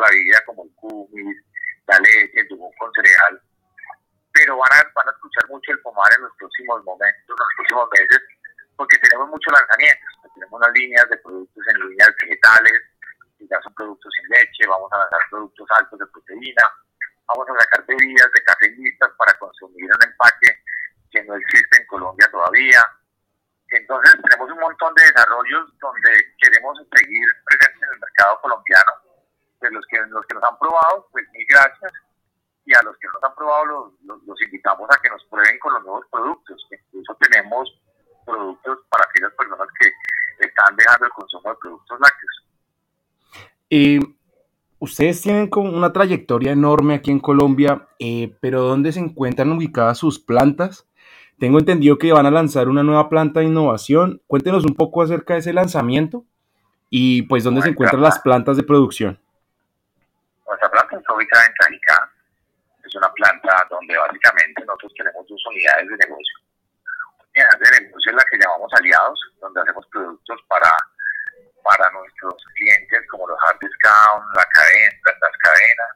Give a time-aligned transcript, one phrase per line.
[0.00, 1.36] la vida, como el cumis,
[1.86, 3.40] la leche, el yogur con cereal,
[4.32, 8.20] pero van a, escuchar mucho el pomar en los próximos momentos, en los próximos meses,
[8.76, 12.72] porque tenemos muchos lanzamientos, tenemos unas líneas de productos en líneas vegetales,
[13.38, 16.64] que ya son productos sin leche, vamos a lanzar productos altos de proteína,
[17.26, 20.62] vamos a sacar bebidas de café listas para consumir un empaque
[21.10, 22.80] que no existe en Colombia todavía.
[23.70, 28.92] Entonces tenemos un montón de desarrollos donde queremos seguir presentes en el mercado colombiano.
[29.60, 31.92] De los que, los que nos han probado, pues mil gracias.
[32.64, 35.58] Y a los que no nos han probado, los, los, invitamos a que nos prueben
[35.58, 36.66] con los nuevos productos.
[36.70, 37.80] Incluso tenemos
[38.24, 42.46] productos para aquellas personas que están dejando el consumo de productos lácteos.
[43.68, 44.16] Y
[44.78, 49.98] ustedes tienen como una trayectoria enorme aquí en Colombia, eh, pero ¿dónde se encuentran ubicadas
[49.98, 50.86] sus plantas?
[51.38, 54.20] Tengo entendido que van a lanzar una nueva planta de innovación.
[54.26, 56.26] Cuéntenos un poco acerca de ese lanzamiento
[56.90, 59.18] y pues dónde se encuentran las plantas de producción.
[60.90, 62.10] Está ubicada en Cajicá.
[62.84, 66.34] Es una planta donde básicamente nosotros tenemos dos unidades de negocio.
[67.18, 70.70] Una unidad de negocio es la que llamamos aliados, donde hacemos productos para,
[71.62, 75.90] para nuestros clientes como los hard discount, la cadena, las cadenas,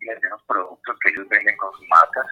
[0.00, 2.26] y damos productos que ellos venden con sus marcas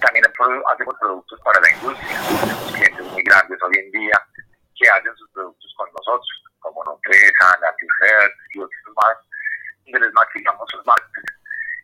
[0.00, 2.18] también hacemos productos para la industria.
[2.40, 4.26] Tenemos clientes muy grandes hoy en día
[4.76, 6.28] que hacen sus productos con nosotros,
[6.60, 9.16] como Nutresa, NatureHealth y otros más,
[9.90, 11.24] donde les maquillamos sus marcas.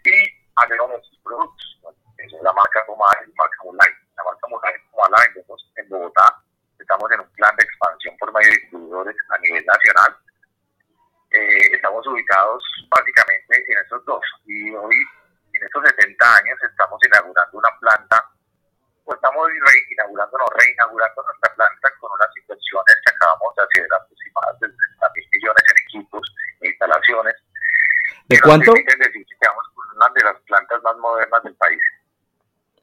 [0.04, 0.14] Y
[0.56, 1.80] hacemos nuestros productos.
[2.18, 3.92] es la marca Comar y la marca Mulay.
[4.16, 6.42] La marca Mulay, como la vendemos en Bogotá.
[6.78, 10.16] Estamos en un plan de expansión por medio de distribuidores a nivel nacional.
[11.30, 14.22] Eh, estamos ubicados básicamente en estos dos.
[14.46, 14.96] Y hoy
[15.52, 18.30] en estos 70 años estamos inaugurando una planta,
[19.04, 19.48] o estamos
[19.91, 22.96] inaugurando, no, reinaugurando nuestra planta con unas inversiones
[28.28, 28.72] ¿De cuánto?
[28.72, 31.81] decir que quedamos con una de las plantas más modernas del país.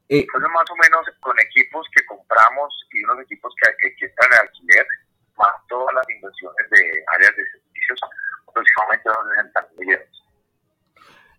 [0.10, 4.40] Eh, más o menos con equipos que compramos y unos equipos que, que, están en
[4.40, 4.86] alquiler,
[5.38, 8.00] más todas las inversiones de áreas de servicios,
[8.48, 10.24] aproximadamente unos 60 millones.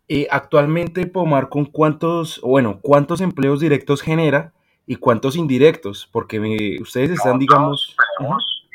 [0.09, 4.53] Eh, actualmente Pomar con cuántos, bueno, cuántos empleos directos genera
[4.87, 6.39] y cuántos indirectos, porque
[6.81, 7.97] ustedes están, digamos...
[8.19, 8.67] Tenemos,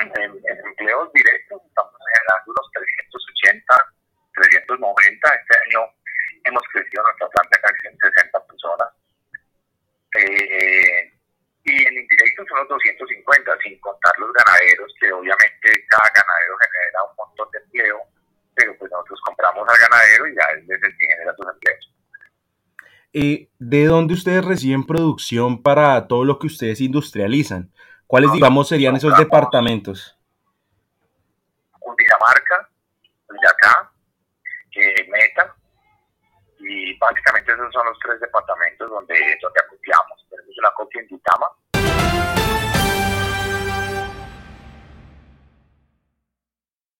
[0.00, 3.76] en, empleos directos estamos generando unos 380,
[4.78, 5.34] 390.
[5.34, 5.80] Este año
[6.44, 8.88] hemos crecido nuestra planta casi en 60 personas.
[10.18, 11.12] Eh,
[11.64, 16.98] y en indirectos son los 250, sin contar los ganaderos, que obviamente cada ganadero genera
[17.08, 18.12] un montón de empleo
[18.54, 21.94] pero pues nosotros compramos al ganadero y ya él es el que genera sus empleos.
[23.14, 27.72] Eh, ¿De dónde ustedes reciben producción para todo lo que ustedes industrializan?
[28.06, 30.18] ¿Cuáles, digamos, serían esos departamentos?
[31.78, 32.68] Cundinamarca,
[33.26, 33.91] Boyacá,
[34.74, 35.54] eh, Meta,
[36.58, 40.26] y básicamente esos son los tres departamentos donde, donde acopiamos.
[40.30, 41.46] Tenemos una copia en Ditama,